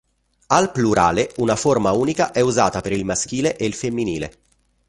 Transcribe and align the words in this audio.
Al 0.47 0.71
plurale, 0.71 1.29
una 1.37 1.55
forma 1.55 1.91
unica 1.91 2.31
è 2.31 2.39
usata 2.41 2.81
per 2.81 2.91
il 2.91 3.05
maschile 3.05 3.55
e 3.55 3.65
il 3.67 3.75
femminile. 3.75 4.37